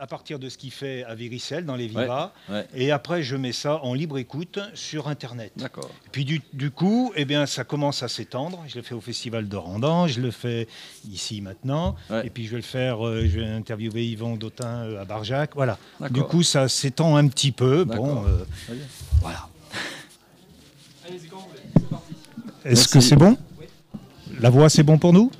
à 0.00 0.06
partir 0.06 0.38
de 0.38 0.48
ce 0.48 0.56
qu'il 0.58 0.70
fait 0.70 1.04
à 1.04 1.14
Véricelle, 1.14 1.64
dans 1.64 1.76
les 1.76 1.86
Vivas. 1.86 2.32
ouais. 2.48 2.66
Et 2.74 2.90
après, 2.90 3.22
je 3.22 3.36
mets 3.36 3.52
ça 3.52 3.82
en 3.82 3.94
libre 3.94 4.18
écoute 4.18 4.58
sur 4.74 5.08
Internet. 5.08 5.52
D'accord. 5.56 5.90
Puis 6.12 6.24
du, 6.24 6.40
du 6.52 6.70
coup, 6.70 7.12
eh 7.16 7.24
bien, 7.24 7.46
ça 7.46 7.64
commence 7.64 8.02
à 8.02 8.08
s'étendre. 8.08 8.62
Je 8.68 8.76
le 8.76 8.82
fais 8.82 8.94
au 8.94 9.00
Festival 9.00 9.48
de 9.48 9.56
Randan, 9.56 10.06
je 10.06 10.20
le 10.20 10.30
fais 10.30 10.68
ici 11.10 11.40
maintenant. 11.40 11.96
Ouais. 12.10 12.26
Et 12.26 12.30
puis 12.30 12.46
je 12.46 12.50
vais 12.50 12.56
le 12.56 12.62
faire, 12.62 13.06
euh, 13.06 13.26
je 13.28 13.40
vais 13.40 13.46
interviewer 13.46 14.04
Yvan 14.06 14.36
Dautin 14.36 14.84
euh, 14.84 15.02
à 15.02 15.04
Barjac. 15.04 15.50
Voilà. 15.54 15.78
Du 16.10 16.22
coup, 16.22 16.42
ça 16.42 16.68
s'étend 16.68 17.16
un 17.16 17.28
petit 17.28 17.52
peu. 17.52 17.84
Bon, 17.84 18.24
euh, 18.26 18.44
voilà. 19.20 19.48
Allez-y 21.08 21.26
quand 21.28 21.38
vous 21.38 21.48
voulez, 21.48 21.62
c'est 21.76 21.88
parti. 21.88 22.14
Est-ce 22.64 22.88
que 22.88 23.00
c'est 23.00 23.16
bon? 23.16 23.36
La 24.40 24.50
voix, 24.50 24.68
c'est 24.68 24.82
bon 24.82 24.98
pour 24.98 25.12
nous? 25.12 25.30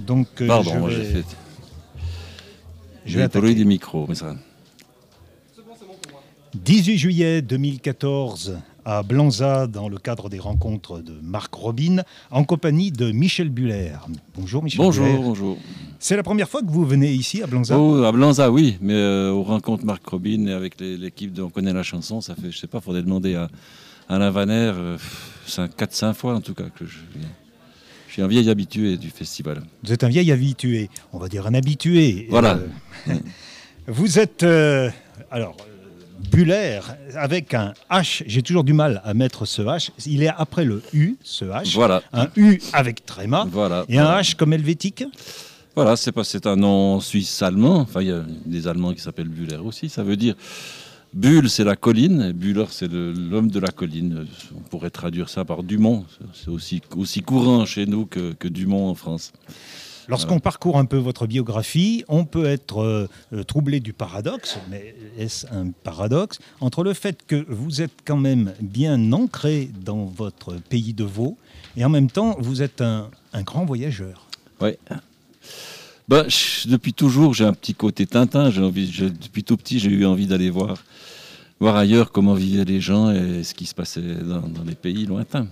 Donc, 0.00 0.28
euh, 0.40 0.46
Pardon, 0.46 0.72
je 0.74 0.78
moi 0.78 0.88
vais, 0.90 0.96
j'ai 0.96 1.22
fait. 1.22 1.24
Je 3.06 3.18
vais 3.18 3.28
mais 4.08 4.14
ça. 4.14 4.34
Bon 5.56 5.94
pour 6.02 6.12
moi. 6.12 6.22
18 6.54 6.98
juillet 6.98 7.42
2014 7.42 8.58
à 8.84 9.02
Blanza 9.02 9.66
dans 9.66 9.88
le 9.88 9.98
cadre 9.98 10.28
des 10.28 10.38
rencontres 10.38 11.00
de 11.00 11.14
Marc 11.22 11.54
Robin 11.54 12.02
en 12.30 12.44
compagnie 12.44 12.92
de 12.92 13.12
Michel 13.12 13.48
Buller. 13.48 13.92
Bonjour 14.36 14.62
Michel 14.62 14.78
Bonjour, 14.78 15.06
Buller. 15.06 15.18
bonjour. 15.18 15.56
C'est 15.98 16.16
la 16.16 16.22
première 16.22 16.48
fois 16.48 16.60
que 16.62 16.70
vous 16.70 16.84
venez 16.84 17.12
ici 17.12 17.42
à 17.42 17.46
Blanza? 17.46 17.78
Oh, 17.78 18.04
à 18.04 18.12
Blanza, 18.12 18.50
oui, 18.50 18.76
mais 18.80 18.94
euh, 18.94 19.30
aux 19.30 19.42
rencontres 19.42 19.84
Marc 19.84 20.06
Robin 20.06 20.46
et 20.46 20.52
avec 20.52 20.78
l'équipe 20.80 21.32
de 21.32 21.42
On 21.42 21.50
connaît 21.50 21.72
la 21.72 21.82
chanson, 21.82 22.20
ça 22.20 22.34
fait, 22.34 22.50
je 22.50 22.58
sais 22.58 22.66
pas, 22.66 22.80
faudrait 22.80 23.02
demander 23.02 23.34
à 23.34 23.48
Alain 24.08 24.30
Vaner, 24.30 24.72
euh, 24.76 24.98
c'est 25.46 25.62
4-5 25.62 26.14
fois 26.14 26.34
en 26.34 26.40
tout 26.40 26.54
cas 26.54 26.64
que 26.74 26.84
je 26.84 26.98
viens. 27.16 27.28
Je 28.14 28.20
suis 28.20 28.22
un 28.22 28.28
vieil 28.28 28.48
habitué 28.48 28.96
du 28.96 29.10
festival. 29.10 29.60
Vous 29.82 29.92
êtes 29.92 30.04
un 30.04 30.08
vieil 30.08 30.30
habitué, 30.30 30.88
on 31.12 31.18
va 31.18 31.26
dire 31.26 31.48
un 31.48 31.54
habitué. 31.54 32.28
Voilà. 32.30 32.60
Euh, 33.08 33.14
vous 33.88 34.20
êtes 34.20 34.44
euh, 34.44 34.88
alors 35.32 35.56
euh, 35.58 36.28
Buller 36.30 36.78
avec 37.16 37.54
un 37.54 37.72
H. 37.90 38.22
J'ai 38.28 38.42
toujours 38.42 38.62
du 38.62 38.72
mal 38.72 39.02
à 39.04 39.14
mettre 39.14 39.46
ce 39.46 39.62
H. 39.62 39.90
Il 40.06 40.22
est 40.22 40.28
après 40.28 40.64
le 40.64 40.80
U, 40.92 41.16
ce 41.24 41.44
H. 41.44 41.74
Voilà, 41.74 42.04
Un 42.12 42.28
U 42.36 42.60
avec 42.72 43.04
tréma 43.04 43.48
voilà. 43.50 43.84
et 43.88 43.98
un. 43.98 44.20
H 44.20 44.36
comme 44.36 44.52
helvétique. 44.52 45.02
Voilà, 45.74 45.96
c'est 45.96 46.46
un 46.46 46.54
nom 46.54 47.00
suisse-allemand. 47.00 47.78
Enfin, 47.78 48.00
il 48.00 48.06
y 48.06 48.12
a 48.12 48.22
des 48.46 48.68
Allemands 48.68 48.94
qui 48.94 49.00
s'appellent 49.00 49.26
Buller 49.26 49.56
aussi. 49.56 49.88
Ça 49.88 50.04
veut 50.04 50.16
dire 50.16 50.36
Bulle, 51.14 51.48
c'est 51.48 51.62
la 51.62 51.76
colline, 51.76 52.20
et 52.22 52.32
Buller, 52.32 52.66
c'est 52.70 52.90
l'homme 52.90 53.48
de 53.48 53.60
la 53.60 53.68
colline. 53.68 54.26
On 54.56 54.60
pourrait 54.60 54.90
traduire 54.90 55.28
ça 55.28 55.44
par 55.44 55.62
Dumont. 55.62 56.04
C'est 56.32 56.48
aussi, 56.48 56.82
aussi 56.96 57.22
courant 57.22 57.64
chez 57.64 57.86
nous 57.86 58.04
que, 58.04 58.32
que 58.32 58.48
Dumont 58.48 58.88
en 58.88 58.96
France. 58.96 59.32
Lorsqu'on 60.08 60.40
parcourt 60.40 60.76
un 60.76 60.84
peu 60.84 60.96
votre 60.96 61.26
biographie, 61.26 62.04
on 62.08 62.24
peut 62.24 62.46
être 62.46 62.82
euh, 62.82 63.08
euh, 63.32 63.42
troublé 63.44 63.80
du 63.80 63.92
paradoxe, 63.92 64.58
mais 64.68 64.94
est-ce 65.16 65.46
un 65.52 65.70
paradoxe, 65.70 66.40
entre 66.60 66.82
le 66.82 66.92
fait 66.92 67.24
que 67.26 67.46
vous 67.48 67.80
êtes 67.80 68.02
quand 68.04 68.18
même 68.18 68.52
bien 68.60 69.12
ancré 69.12 69.70
dans 69.82 70.04
votre 70.04 70.56
pays 70.68 70.94
de 70.94 71.04
Vaud, 71.04 71.38
et 71.76 71.84
en 71.84 71.88
même 71.88 72.10
temps, 72.10 72.36
vous 72.38 72.60
êtes 72.60 72.80
un, 72.80 73.08
un 73.32 73.42
grand 73.42 73.64
voyageur. 73.64 74.26
Ouais. 74.60 74.78
Je- 76.10 76.68
depuis 76.68 76.92
toujours, 76.92 77.34
j'ai 77.34 77.44
un 77.44 77.52
petit 77.52 77.74
côté 77.74 78.06
Tintin. 78.06 78.50
J'ai 78.50 78.62
envie, 78.62 78.90
j'ai- 78.90 79.10
depuis 79.10 79.42
tout 79.44 79.56
petit, 79.56 79.78
j'ai 79.78 79.90
eu 79.90 80.04
envie 80.04 80.26
d'aller 80.26 80.50
voir, 80.50 80.76
voir 81.60 81.76
ailleurs 81.76 82.12
comment 82.12 82.34
vivaient 82.34 82.64
les 82.64 82.80
gens 82.80 83.10
et 83.10 83.42
ce 83.42 83.54
qui 83.54 83.66
se 83.66 83.74
passait 83.74 84.02
dans, 84.02 84.40
dans 84.40 84.64
les 84.66 84.74
pays 84.74 85.06
lointains. 85.06 85.46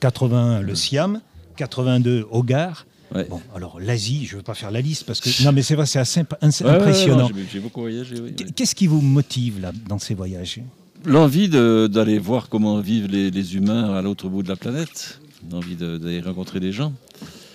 81 0.00 0.60
le 0.60 0.74
Siam, 0.74 1.20
82 1.56 2.26
au 2.30 2.42
Gard. 2.42 2.86
Ouais. 3.14 3.26
Bon, 3.30 3.40
alors 3.54 3.78
l'Asie, 3.80 4.26
je 4.26 4.32
ne 4.32 4.36
veux 4.38 4.42
pas 4.42 4.54
faire 4.54 4.70
la 4.72 4.80
liste 4.80 5.04
parce 5.04 5.20
que 5.20 5.28
non, 5.44 5.52
mais 5.52 5.62
c'est 5.62 5.74
vrai, 5.76 5.86
c'est 5.86 5.98
assez 6.00 6.20
Ouais, 6.20 6.26
ouais, 6.62 6.76
impressionnant. 6.76 7.30
j'ai- 7.52 7.60
beaucoup 7.60 7.80
voyagé. 7.80 8.16
oui. 8.20 8.34
Qu'est-ce 8.54 8.74
qui 8.74 8.86
vous 8.86 9.00
motive 9.00 9.60
là 9.60 9.72
dans 9.88 9.98
ces 9.98 10.14
voyages? 10.14 10.60
L'envie 11.04 11.48
d'aller 11.48 12.18
voir 12.18 12.48
comment 12.48 12.80
vivent 12.80 13.06
les, 13.06 13.30
les 13.30 13.54
humains 13.56 13.94
à 13.94 14.02
l'autre 14.02 14.28
bout 14.28 14.42
de 14.42 14.48
la 14.48 14.56
planète. 14.56 15.20
L'envie 15.52 15.76
d'aller 15.76 16.20
rencontrer 16.20 16.58
les 16.58 16.72
gens. 16.72 16.92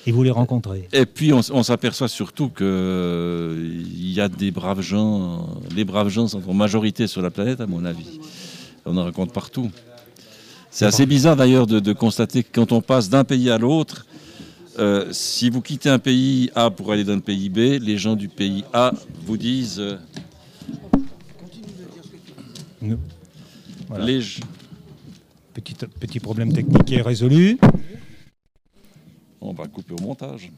Et 0.08 0.12
vous 0.12 0.24
les 0.24 0.32
rencontrez 0.32 0.88
Et 0.94 1.06
puis 1.06 1.32
on, 1.34 1.64
s'aperçoit 1.64 2.08
surtout 2.08 2.50
que 2.50 2.64
euh, 2.64 3.84
il 3.94 4.12
y 4.12 4.20
a 4.20 4.30
des 4.30 4.52
braves 4.52 4.82
gens. 4.82 5.48
Les 5.76 5.86
braves 5.86 6.10
gens 6.10 6.28
sont 6.28 6.42
en 6.48 6.54
majorité 6.54 7.08
sur 7.08 7.22
la 7.22 7.30
planète, 7.30 7.62
à 7.62 7.68
mon 7.68 7.86
avis. 7.86 8.20
On 8.86 8.98
en 8.98 9.04
rencontre 9.04 9.32
partout. 9.32 9.70
C'est 10.72 10.86
assez 10.86 11.06
bizarre 11.06 11.36
d'ailleurs 11.36 11.68
de, 11.68 11.80
de 11.80 11.94
constater 11.94 12.44
que 12.44 12.50
quand 12.52 12.72
on 12.72 12.82
passe 12.82 13.10
d'un 13.10 13.24
pays 13.24 13.50
à 13.52 13.58
l'autre, 13.58 14.06
euh, 14.80 15.08
si 15.12 15.50
vous 15.50 15.62
quittez 15.62 15.90
un 15.90 16.00
pays 16.00 16.50
A 16.56 16.70
pour 16.72 16.92
aller 16.92 17.04
dans 17.04 17.16
le 17.16 17.22
pays 17.22 17.50
B, 17.50 17.80
les 17.82 17.98
gens 17.98 18.16
du 18.16 18.30
pays 18.30 18.64
A 18.74 18.94
vous 19.26 19.38
disent 19.38 19.80
euh, 19.80 19.98
Voilà. 23.88 24.06
les 24.06 24.22
Petit, 25.54 25.76
petit 25.76 26.20
problème 26.22 26.54
technique 26.54 26.86
qui 26.86 26.96
est 26.96 27.02
résolu. 27.02 27.60
On 29.42 29.54
va 29.54 29.68
couper 29.68 29.94
au 30.00 30.02
montage. 30.02 30.52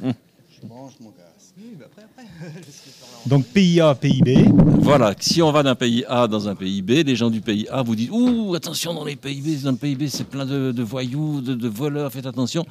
Je 0.00 0.66
mange 0.66 0.92
mon 1.00 1.10
gaz. 1.10 1.54
Oui, 1.56 1.76
bah 1.78 1.84
après, 1.86 2.02
après. 2.02 2.62
Donc 3.26 3.44
pays 3.46 3.80
A, 3.80 3.94
pays 3.94 4.20
B. 4.22 4.48
Voilà, 4.80 5.14
si 5.20 5.40
on 5.42 5.52
va 5.52 5.62
d'un 5.62 5.74
pays 5.74 6.04
A 6.08 6.26
dans 6.26 6.48
un 6.48 6.54
pays 6.54 6.82
B, 6.82 6.90
les 7.06 7.14
gens 7.16 7.30
du 7.30 7.40
pays 7.40 7.66
A 7.70 7.82
vous 7.82 7.94
disent 7.94 8.10
Ouh, 8.10 8.54
attention 8.54 8.94
dans 8.94 9.04
les 9.04 9.14
pays 9.16 9.40
B, 9.40 9.62
dans 9.62 9.70
le 9.72 9.76
pays 9.76 9.94
B, 9.94 10.06
c'est 10.08 10.24
plein 10.26 10.46
de, 10.46 10.72
de 10.72 10.82
voyous, 10.82 11.40
de, 11.40 11.54
de 11.54 11.68
voleurs, 11.68 12.10
faites 12.12 12.26
attention. 12.26 12.64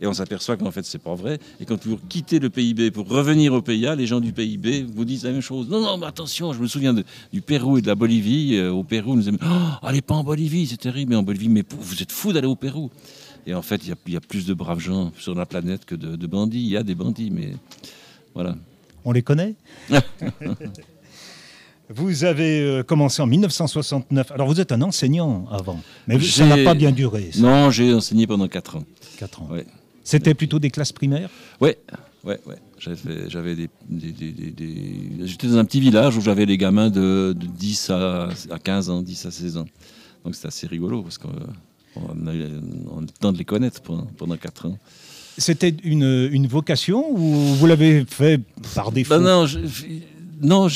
Et 0.00 0.06
on 0.06 0.12
s'aperçoit 0.12 0.56
qu'en 0.56 0.70
fait, 0.72 0.84
c'est 0.84 0.98
pas 0.98 1.14
vrai. 1.14 1.38
Et 1.60 1.64
quand 1.64 1.84
vous 1.86 1.96
quittez 2.08 2.38
le 2.40 2.50
pays 2.50 2.74
B 2.74 2.90
pour 2.90 3.08
revenir 3.08 3.54
au 3.54 3.62
pays 3.62 3.86
A, 3.86 3.94
les 3.94 4.06
gens 4.06 4.20
du 4.20 4.32
pays 4.32 4.56
B 4.56 4.84
vous 4.94 5.04
disent 5.04 5.24
la 5.24 5.30
même 5.32 5.40
chose. 5.40 5.68
Non, 5.68 5.80
non, 5.80 5.96
mais 5.96 6.06
attention, 6.06 6.52
je 6.52 6.60
me 6.60 6.66
souviens 6.66 6.92
de- 6.92 7.04
du 7.32 7.40
Pérou 7.40 7.78
et 7.78 7.82
de 7.82 7.86
la 7.86 7.94
Bolivie. 7.94 8.56
Euh, 8.56 8.70
au 8.72 8.82
Pérou, 8.84 9.12
on 9.12 9.16
nous 9.16 9.22
disait 9.22 9.36
oh, 9.42 9.86
Allez 9.86 10.02
pas 10.02 10.14
en 10.14 10.24
Bolivie, 10.24 10.66
c'est 10.66 10.76
terrible, 10.76 11.10
mais 11.10 11.16
en 11.16 11.22
Bolivie, 11.22 11.48
mais 11.48 11.64
vous 11.78 12.02
êtes 12.02 12.12
fous 12.12 12.32
d'aller 12.32 12.48
au 12.48 12.56
Pérou. 12.56 12.90
Et 13.46 13.54
en 13.54 13.62
fait, 13.62 13.76
il 13.84 13.88
y 13.88 13.92
a- 13.92 13.96
il 14.06 14.12
y, 14.12 14.16
a 14.16 14.20
plus 14.20 14.46
de 14.46 14.54
braves 14.54 14.78
gens 14.78 15.12
sur 15.18 15.34
la 15.34 15.46
planète 15.46 15.84
que 15.84 15.94
de, 15.96 16.14
de 16.16 16.26
bandits. 16.26 16.60
Il 16.62 16.68
y 16.68 16.76
a 16.76 16.82
des 16.82 16.94
bandits, 16.94 17.30
mais 17.30 17.54
voilà. 18.34 18.56
On 19.04 19.10
les 19.12 19.22
connaît 19.22 19.54
Vous 21.94 22.24
avez 22.24 22.60
euh, 22.60 22.82
commencé 22.82 23.20
en 23.20 23.26
1969. 23.26 24.30
Alors 24.30 24.46
vous 24.46 24.60
êtes 24.60 24.72
un 24.72 24.80
enseignant 24.82 25.46
avant, 25.50 25.80
mais 26.06 26.18
ça 26.20 26.46
n'a 26.46 26.62
pas 26.64 26.74
bien 26.74 26.90
duré. 26.92 27.30
ça, 27.32 27.40
Non, 27.40 27.70
j'ai 27.70 27.92
enseigné 27.92 28.26
pendant 28.26 28.48
4 28.48 28.76
ans. 28.76 28.84
quatre 29.18 29.42
ans. 29.42 29.48
Ouais. 29.50 29.66
C'était 30.04 30.32
plutôt 30.34 30.58
des 30.58 30.70
classes 30.70 30.92
primaires 30.92 31.28
Ouais, 31.60 31.78
ouais, 32.24 32.40
ouais. 32.46 32.56
J'avais, 32.78 32.96
fait- 32.96 33.28
j'avais 33.30 33.54
des, 33.54 33.68
des- 33.88 34.12
des- 34.12 34.32
des- 34.32 34.50
des- 34.50 35.26
J'étais 35.26 35.48
dans 35.48 35.58
un 35.58 35.64
petit 35.64 35.80
village 35.80 36.16
où 36.16 36.20
j'avais 36.20 36.46
les 36.46 36.56
gamins 36.56 36.88
de, 36.90 37.34
de 37.38 37.46
10 37.46 37.90
à, 37.90 38.28
à 38.50 38.58
15 38.58 38.88
ans, 38.88 39.02
10 39.02 39.26
à 39.26 39.30
16 39.30 39.56
ans. 39.58 39.66
Donc 40.24 40.34
c'était 40.34 40.48
assez 40.48 40.66
rigolo 40.66 41.02
parce 41.02 41.18
qu'on 41.18 41.28
on 41.96 42.26
a 42.26 42.34
eu 42.34 42.44
on 42.90 42.98
a 42.98 43.02
eu 43.02 43.06
le 43.06 43.18
temps 43.20 43.32
de 43.32 43.38
les 43.38 43.44
connaître 43.44 43.80
pendant, 43.82 44.06
pendant 44.16 44.36
4 44.36 44.66
ans. 44.66 44.78
C'était 45.38 45.74
une, 45.82 46.28
une 46.30 46.46
vocation 46.46 47.10
ou 47.10 47.16
vous 47.54 47.66
l'avez 47.66 48.04
fait 48.04 48.40
par 48.74 48.92
défaut? 48.92 49.14
Ben 49.14 49.20
non, 49.20 49.46
je, 49.46 49.60
non 50.42 50.68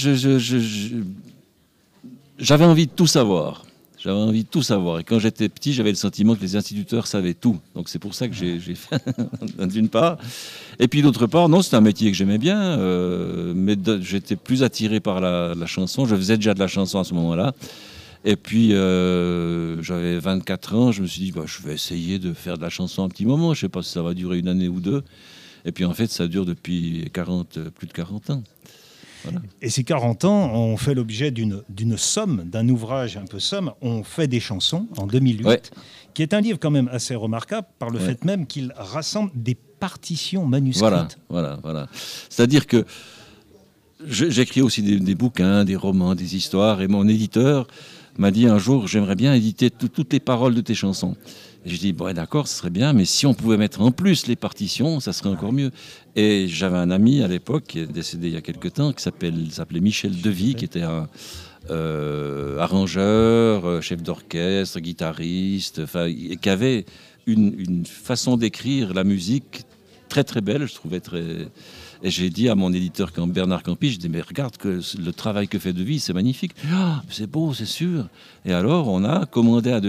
j'avais 2.38 2.64
envie 2.64 2.86
de 2.86 2.92
tout 2.92 3.06
savoir. 3.06 3.66
J'avais 3.98 4.18
envie 4.18 4.44
de 4.44 4.48
tout 4.48 4.62
savoir. 4.62 5.00
Et 5.00 5.04
quand 5.04 5.18
j'étais 5.18 5.48
petit, 5.48 5.72
j'avais 5.72 5.90
le 5.90 5.96
sentiment 5.96 6.36
que 6.36 6.40
les 6.40 6.54
instituteurs 6.54 7.06
savaient 7.06 7.34
tout. 7.34 7.58
Donc 7.74 7.88
c'est 7.88 7.98
pour 7.98 8.14
ça 8.14 8.28
que 8.28 8.34
j'ai, 8.34 8.60
j'ai 8.60 8.74
fait, 8.74 9.02
d'une 9.66 9.88
part. 9.88 10.16
Et 10.78 10.86
puis 10.86 11.02
d'autre 11.02 11.26
part, 11.26 11.48
non, 11.48 11.60
c'est 11.60 11.76
un 11.76 11.80
métier 11.80 12.10
que 12.10 12.16
j'aimais 12.16 12.38
bien, 12.38 12.78
euh, 12.78 13.52
mais 13.54 13.76
j'étais 14.00 14.36
plus 14.36 14.62
attiré 14.62 15.00
par 15.00 15.20
la, 15.20 15.54
la 15.54 15.66
chanson. 15.66 16.06
Je 16.06 16.14
faisais 16.14 16.36
déjà 16.36 16.54
de 16.54 16.60
la 16.60 16.68
chanson 16.68 17.00
à 17.00 17.04
ce 17.04 17.14
moment-là. 17.14 17.52
Et 18.24 18.36
puis 18.36 18.74
euh, 18.74 19.80
j'avais 19.82 20.18
24 20.18 20.74
ans, 20.74 20.92
je 20.92 21.02
me 21.02 21.06
suis 21.06 21.22
dit, 21.22 21.32
bah, 21.32 21.42
je 21.46 21.62
vais 21.62 21.74
essayer 21.74 22.18
de 22.18 22.32
faire 22.32 22.56
de 22.56 22.62
la 22.62 22.70
chanson 22.70 23.04
un 23.04 23.08
petit 23.08 23.26
moment. 23.26 23.54
Je 23.54 23.58
ne 23.58 23.60
sais 23.62 23.68
pas 23.68 23.82
si 23.82 23.92
ça 23.92 24.02
va 24.02 24.14
durer 24.14 24.38
une 24.38 24.48
année 24.48 24.68
ou 24.68 24.80
deux. 24.80 25.02
Et 25.64 25.72
puis 25.72 25.84
en 25.84 25.94
fait, 25.94 26.10
ça 26.10 26.26
dure 26.28 26.44
depuis 26.46 27.08
40, 27.12 27.58
euh, 27.58 27.70
plus 27.70 27.86
de 27.86 27.92
40 27.92 28.30
ans. 28.30 28.42
Et 29.60 29.70
ces 29.70 29.82
40 29.82 30.24
ans 30.24 30.54
ont 30.54 30.76
fait 30.76 30.94
l'objet 30.94 31.32
d'une 31.32 31.96
somme, 31.96 32.44
d'un 32.44 32.68
ouvrage 32.68 33.16
un 33.16 33.24
peu 33.24 33.40
somme. 33.40 33.72
On 33.80 34.04
fait 34.04 34.28
des 34.28 34.38
chansons 34.38 34.86
en 34.98 35.08
2008, 35.08 35.44
Ouais. 35.46 35.60
qui 36.14 36.22
est 36.22 36.32
un 36.32 36.40
livre 36.40 36.60
quand 36.60 36.70
même 36.70 36.88
assez 36.92 37.16
remarquable 37.16 37.66
par 37.80 37.90
le 37.90 37.98
Ouais. 37.98 38.04
fait 38.04 38.24
même 38.24 38.46
qu'il 38.46 38.72
rassemble 38.76 39.32
des 39.34 39.56
partitions 39.56 40.46
manuscrites. 40.46 40.80
Voilà, 40.88 41.08
voilà, 41.28 41.58
voilà. 41.60 41.88
C'est-à-dire 42.28 42.68
que 42.68 42.84
j'écris 44.06 44.62
aussi 44.62 44.82
des, 44.82 45.00
des 45.00 45.14
bouquins, 45.16 45.64
des 45.64 45.76
romans, 45.76 46.14
des 46.14 46.36
histoires, 46.36 46.80
et 46.82 46.86
mon 46.88 47.08
éditeur 47.08 47.66
m'a 48.18 48.30
dit 48.30 48.46
un 48.46 48.58
jour, 48.58 48.86
j'aimerais 48.88 49.16
bien 49.16 49.34
éditer 49.34 49.70
tout- 49.70 49.88
toutes 49.88 50.12
les 50.12 50.20
paroles 50.20 50.54
de 50.54 50.60
tes 50.60 50.74
chansons. 50.74 51.16
Et 51.64 51.70
j'ai 51.70 51.78
dit, 51.78 51.92
bon, 51.92 52.12
d'accord, 52.14 52.46
ce 52.46 52.56
serait 52.56 52.70
bien, 52.70 52.92
mais 52.92 53.04
si 53.04 53.26
on 53.26 53.34
pouvait 53.34 53.56
mettre 53.56 53.80
en 53.80 53.90
plus 53.90 54.26
les 54.28 54.36
partitions, 54.36 55.00
ça 55.00 55.12
serait 55.12 55.30
encore 55.30 55.52
mieux. 55.52 55.72
Et 56.14 56.46
j'avais 56.48 56.78
un 56.78 56.90
ami 56.90 57.22
à 57.22 57.28
l'époque, 57.28 57.64
qui 57.66 57.80
est 57.80 57.86
décédé 57.86 58.28
il 58.28 58.34
y 58.34 58.36
a 58.36 58.40
quelque 58.40 58.68
temps, 58.68 58.92
qui 58.92 59.02
s'appelait 59.02 59.80
Michel 59.80 60.20
Devy, 60.20 60.54
qui 60.54 60.64
était 60.64 60.82
un 60.82 61.08
euh, 61.70 62.58
arrangeur, 62.60 63.66
euh, 63.66 63.80
chef 63.80 64.00
d'orchestre, 64.00 64.78
guitariste, 64.78 65.82
et 66.06 66.36
qui 66.36 66.48
avait 66.48 66.84
une 67.26 67.84
façon 67.84 68.36
d'écrire 68.36 68.94
la 68.94 69.02
musique 69.02 69.62
très 70.08 70.22
très 70.22 70.40
belle, 70.40 70.66
je 70.68 70.74
trouvais 70.74 71.00
très. 71.00 71.48
Et 72.02 72.10
j'ai 72.10 72.30
dit 72.30 72.48
à 72.48 72.54
mon 72.54 72.72
éditeur 72.72 73.12
Bernard 73.32 73.62
Campi, 73.62 73.90
je 73.90 73.98
dis 73.98 74.08
mais 74.08 74.20
regarde 74.20 74.56
que 74.56 74.80
le 74.98 75.12
travail 75.12 75.48
que 75.48 75.58
fait 75.58 75.72
Deville, 75.72 76.00
c'est 76.00 76.12
magnifique. 76.12 76.52
Ah, 76.72 77.02
c'est 77.08 77.30
beau, 77.30 77.54
c'est 77.54 77.64
sûr. 77.66 78.06
Et 78.44 78.52
alors 78.52 78.88
on 78.88 79.04
a 79.04 79.26
commandé 79.26 79.70
à 79.72 79.80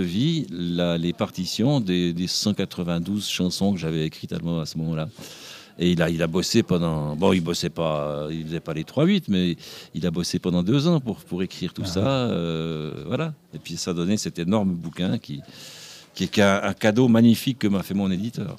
la- 0.49 0.97
les 0.97 1.13
partitions 1.13 1.79
des, 1.79 2.13
des 2.13 2.27
192 2.27 3.27
chansons 3.27 3.73
que 3.73 3.79
j'avais 3.79 4.05
écrites 4.05 4.33
à, 4.33 4.37
ce 4.65 4.77
moment-là. 4.77 5.09
Et 5.79 5.91
il 5.91 6.01
a, 6.01 6.09
il 6.09 6.23
a 6.23 6.27
bossé 6.27 6.63
pendant. 6.63 7.15
Bon, 7.15 7.33
il 7.33 7.41
bossait 7.41 7.69
pas, 7.69 8.27
il 8.31 8.43
faisait 8.45 8.59
pas 8.59 8.73
les 8.73 8.83
3-8, 8.83 9.25
mais 9.27 9.55
il 9.93 10.07
a 10.07 10.11
bossé 10.11 10.39
pendant 10.39 10.63
deux 10.63 10.87
ans 10.87 10.99
pour, 10.99 11.17
pour 11.17 11.43
écrire 11.43 11.71
tout 11.73 11.85
ça. 11.85 11.99
euh, 12.07 13.03
voilà. 13.05 13.33
Et 13.53 13.59
puis 13.59 13.77
ça 13.77 13.93
donnait 13.93 14.17
cet 14.17 14.39
énorme 14.39 14.73
bouquin 14.73 15.19
qui, 15.19 15.39
qui 16.15 16.23
est 16.23 16.39
un, 16.39 16.61
un 16.63 16.73
cadeau 16.73 17.07
magnifique 17.07 17.59
que 17.59 17.67
m'a 17.67 17.83
fait 17.83 17.93
mon 17.93 18.09
éditeur. 18.09 18.55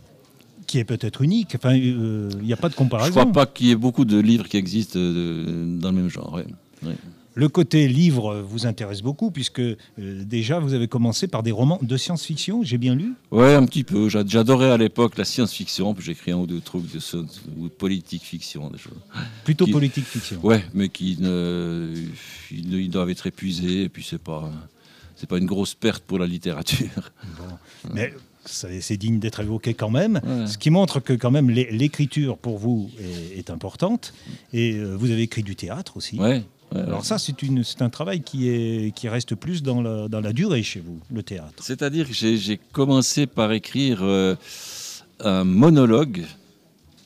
Qui 0.69 0.79
est 0.79 0.85
peut-être 0.85 1.23
unique. 1.23 1.55
Enfin, 1.56 1.76
euh, 1.76 2.29
il 2.41 2.47
n'y 2.47 2.53
a 2.53 2.56
pas 2.56 2.69
de 2.69 2.75
comparaison. 2.76 3.09
Je 3.09 3.19
crois 3.19 3.32
pas 3.32 3.47
qu'il 3.47 3.67
y 3.67 3.70
ait 3.73 3.75
beaucoup 3.76 4.05
de 4.05 4.19
livres 4.20 4.47
qui 4.49 4.56
existent 4.59 4.99
euh, 5.00 5.65
dans 5.81 5.91
le 5.91 5.97
même 5.97 6.09
genre. 6.11 6.32
ouais. 6.35 6.47
Ouais. 6.85 6.94
Le 7.35 7.49
côté 7.49 7.87
livre 7.87 8.41
vous 8.49 8.67
intéresse 8.67 9.00
beaucoup, 9.00 9.31
puisque 9.31 9.61
euh, 9.61 9.76
déjà 9.99 10.59
vous 10.59 10.75
avez 10.75 10.88
commencé 10.88 11.29
par 11.29 11.44
des 11.44 11.53
romans 11.53 11.79
de 11.81 11.97
science-fiction, 11.97 12.65
j'ai 12.65 12.79
bien 12.79 12.97
lu? 12.97 13.12
Ouais, 13.31 13.55
un 13.55 13.65
petit 13.65 13.85
peu. 13.85 14.09
J'a- 14.09 14.26
J'adorais 14.26 14.70
à 14.73 14.76
l'époque 14.76 15.17
la 15.17 15.25
science-fiction, 15.25 15.94
puis 15.94 16.05
j'ai 16.05 16.12
écrit 16.12 16.32
un 16.32 16.37
ou 16.38 16.47
deux 16.49 16.61
trucs 16.61 16.91
de 16.93 16.99
ou 17.56 17.65
de 17.69 17.73
politique-fiction, 17.73 18.70
des 18.70 18.79
choses. 18.79 18.99
Plutôt 19.44 19.67
Qui- 19.67 19.70
politique-fiction. 19.73 20.41
Ouais, 20.43 20.65
mais 20.75 20.88
qui 20.88 21.17
ne, 21.20 21.94
ils, 22.50 22.75
ils 22.75 22.91
doivent 22.91 23.11
être 23.11 23.26
épuisés, 23.29 23.82
et 23.85 23.88
puis 23.88 24.05
c'est 24.09 24.20
pas, 24.20 24.50
c'est 25.15 25.29
pas 25.29 25.38
une 25.38 25.47
grosse 25.47 25.75
perte 25.75 26.03
pour 26.05 26.19
la 26.19 26.26
littérature. 26.26 27.12
Mais 27.94 28.11
ça- 28.11 28.17
c'est 28.48 28.96
digne 28.96 29.18
d'être 29.18 29.40
évoqué 29.40 29.74
quand 29.74 29.90
même, 29.90 30.20
Ouais. 30.24 30.46
ce 30.46 30.58
qui 30.58 30.70
montre 30.70 31.00
que 31.00 31.12
quand 31.12 31.30
même 31.30 31.50
l'é- 31.50 31.68
l'écriture 31.70 32.36
pour 32.38 32.58
vous 32.58 32.90
est, 33.00 33.38
est 33.38 33.50
importante. 33.50 34.12
Et 34.52 34.72
euh, 34.74 34.94
vous 34.96 35.10
avez 35.10 35.22
écrit 35.22 35.42
du 35.42 35.54
théâtre 35.56 35.96
aussi. 35.96 36.16
Ouais. 36.18 36.42
ouais, 36.74 36.80
Alors 36.80 37.04
ça, 37.04 37.18
c'est 37.18 37.82
un 37.82 37.90
travail 37.90 38.20
qui, 38.22 38.48
est, 38.48 38.94
qui 38.94 39.08
reste 39.08 39.34
plus 39.34 39.62
dans 39.62 39.80
la, 39.82 40.08
dans 40.08 40.20
la 40.20 40.32
durée 40.32 40.62
chez 40.62 40.80
vous, 40.80 40.98
le 41.12 41.22
théâtre. 41.22 41.62
C'est-à-dire 41.62 42.06
que 42.08 42.14
j'ai 42.14 42.36
j'ai 42.36 42.58
commencé 42.72 43.26
par 43.26 43.52
écrire 43.52 43.98
euh, 44.02 44.34
un 45.20 45.44
monologue. 45.44 46.24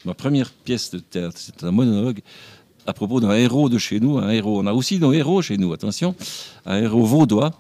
Ma 0.05 0.15
première 0.15 0.51
pièce 0.51 0.91
de 0.91 0.99
théâtre, 0.99 1.37
c'est 1.39 1.63
un 1.65 1.71
monologue 1.71 2.21
à 2.87 2.93
propos 2.93 3.21
d'un 3.21 3.33
héros 3.37 3.69
de 3.69 3.79
chez 3.79 4.01
nous. 4.01 4.19
Un 4.19 4.31
héros. 4.31 4.61
On 4.61 4.67
a 4.67 4.73
aussi 4.73 4.99
nos 4.99 5.13
héros 5.13 5.41
chez 5.43 5.57
nous, 5.57 5.73
attention. 5.73 6.15
Un 6.67 6.83
héros 6.83 7.05
vaudois, 7.05 7.53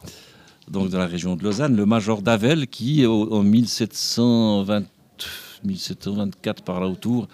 donc 0.70 0.88
dans 0.90 0.98
la 0.98 1.06
région 1.06 1.36
de 1.36 1.42
Lausanne, 1.42 1.76
le 1.76 1.86
major 1.86 2.22
Davel, 2.22 2.66
qui 2.66 3.06
en 3.06 3.42
1720, 3.42 4.84
1724 5.64 6.62
par 6.62 6.80
là 6.80 6.88
autour, 6.88 7.28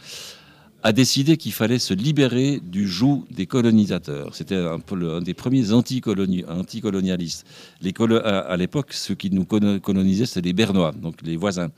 a 0.83 0.93
décidé 0.93 1.37
qu'il 1.37 1.53
fallait 1.53 1.81
se 1.81 1.93
libérer 1.93 2.61
du 2.61 2.87
joug 2.87 3.25
des 3.31 3.47
colonisateurs. 3.47 4.35
C'était 4.35 4.55
un, 4.57 4.79
des 5.21 5.35
premiers 5.35 5.73
anticoloni- 5.73 6.45
anticolonialistes. 6.49 7.47
Les 7.83 7.93
à, 8.25 8.57
l'époque, 8.57 8.93
ceux 8.93 9.15
qui 9.15 9.31
nous 9.31 9.43
colo- 9.45 9.81
colonisaient, 9.81 10.27
c'était 10.27 10.43
les 10.43 10.53
Bernois, 10.53 10.93
donc 10.93 11.17
les 11.23 11.37
voisins. 11.37 11.71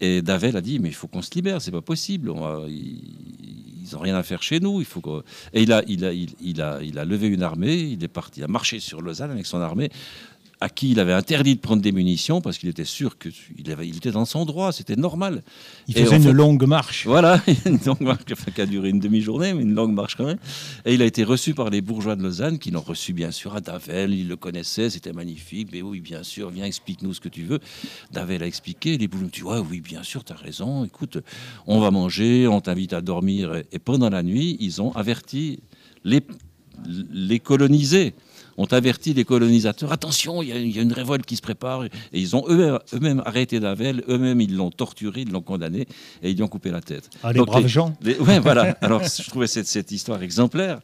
Et 0.00 0.22
Davel 0.22 0.56
a 0.56 0.60
dit, 0.60 0.78
mais 0.80 0.88
il 0.88 0.94
faut 0.94 1.06
qu'on 1.06 1.22
se 1.22 1.30
libère, 1.34 1.60
c'est 1.60 1.70
pas 1.70 1.82
possible. 1.82 2.32
Ils 2.68 3.88
n'ont 3.92 3.98
rien 4.00 4.16
à 4.16 4.22
faire 4.22 4.42
chez 4.42 4.58
nous. 4.58 4.80
Il 4.80 4.86
faut 4.86 5.22
Et 5.52 5.62
il 5.62 5.72
a, 5.72 5.82
il 5.86 6.60
a 6.98 7.04
levé 7.04 7.28
une 7.28 7.42
armée, 7.42 7.76
il 7.76 8.02
est 8.02 8.08
parti, 8.08 8.40
il 8.40 8.44
a 8.44 8.48
marché 8.48 8.80
sur 8.80 9.02
Lausanne 9.02 9.30
avec 9.30 9.46
son 9.46 9.60
armée, 9.60 9.90
à 10.62 10.68
qui 10.68 10.92
il 10.92 11.00
avait 11.00 11.12
interdit 11.12 11.56
de 11.56 11.60
prendre 11.60 11.82
des 11.82 11.90
munitions 11.90 12.40
parce 12.40 12.56
qu'il 12.56 12.68
était 12.68 12.84
sûr 12.84 13.18
qu'il 13.18 13.68
avait, 13.72 13.88
il 13.88 13.96
était 13.96 14.12
dans 14.12 14.24
son 14.24 14.44
droit, 14.44 14.70
c'était 14.70 14.94
normal. 14.94 15.42
Il 15.88 15.94
faisait 15.94 16.16
une 16.16 16.22
fait- 16.22 16.32
longue 16.32 16.64
marche. 16.66 17.04
Voilà, 17.04 17.42
une 17.66 17.80
longue 17.84 18.00
marche 18.00 18.22
enfin, 18.30 18.52
qui 18.52 18.60
a 18.60 18.66
duré 18.66 18.90
une 18.90 19.00
demi-journée, 19.00 19.54
mais 19.54 19.62
une 19.62 19.74
longue 19.74 19.92
marche 19.92 20.14
quand 20.14 20.24
même. 20.24 20.38
Et 20.84 20.94
il 20.94 21.02
a 21.02 21.04
été 21.04 21.24
reçu 21.24 21.52
par 21.52 21.68
les 21.68 21.80
bourgeois 21.80 22.14
de 22.14 22.22
Lausanne, 22.22 22.60
qui 22.60 22.70
l'ont 22.70 22.80
reçu 22.80 23.12
bien 23.12 23.32
sûr 23.32 23.56
à 23.56 23.60
Davel. 23.60 24.14
Ils 24.14 24.28
le 24.28 24.36
connaissaient, 24.36 24.88
c'était 24.88 25.12
magnifique. 25.12 25.70
Mais 25.72 25.82
oui, 25.82 25.98
bien 25.98 26.22
sûr, 26.22 26.50
viens, 26.50 26.64
explique-nous 26.64 27.12
ce 27.12 27.20
que 27.20 27.28
tu 27.28 27.42
veux. 27.42 27.58
Davel 28.12 28.44
a 28.44 28.46
expliqué. 28.46 28.96
Les 28.98 29.08
bourgeois 29.08 29.26
ont 29.26 29.30
dit 29.32 29.42
ouais, 29.42 29.66
oui, 29.68 29.80
bien 29.80 30.04
sûr, 30.04 30.22
tu 30.22 30.32
as 30.32 30.36
raison. 30.36 30.84
Écoute, 30.84 31.18
on 31.66 31.80
va 31.80 31.90
manger, 31.90 32.46
on 32.46 32.60
t'invite 32.60 32.92
à 32.92 33.00
dormir. 33.00 33.62
Et 33.72 33.80
pendant 33.80 34.10
la 34.10 34.22
nuit, 34.22 34.56
ils 34.60 34.80
ont 34.80 34.92
averti 34.92 35.58
les, 36.04 36.20
les 37.12 37.40
colonisés 37.40 38.14
ont 38.58 38.66
averti 38.66 39.14
les 39.14 39.24
colonisateurs 39.24 39.92
attention, 39.92 40.42
il 40.42 40.48
y, 40.48 40.52
a- 40.52 40.58
il 40.58 40.74
y 40.74 40.78
a 40.78 40.82
une 40.82 40.92
révolte 40.92 41.24
qui 41.26 41.36
se 41.36 41.42
prépare. 41.42 41.84
Et 41.84 41.90
ils 42.14 42.36
ont 42.36 42.44
eux- 42.48 42.78
eux-mêmes 42.94 43.22
arrêté 43.26 43.60
Davel, 43.60 44.04
eux-mêmes 44.08 44.40
ils 44.40 44.54
l'ont 44.56 44.70
torturé, 44.70 45.22
ils 45.22 45.30
l'ont 45.30 45.40
condamné 45.40 45.86
et 46.22 46.30
ils 46.30 46.36
lui 46.36 46.42
ont 46.42 46.48
coupé 46.48 46.70
la 46.70 46.80
tête. 46.80 47.08
Ah, 47.22 47.32
les 47.32 47.38
Donc, 47.38 47.46
braves 47.48 47.62
les- 47.62 47.68
gens. 47.68 47.96
les- 48.02 48.18
ouais, 48.18 48.38
voilà. 48.40 48.76
Alors, 48.80 49.02
je 49.04 49.28
trouvais 49.28 49.46
cette, 49.46 49.66
cette 49.66 49.90
histoire 49.92 50.22
exemplaire. 50.22 50.80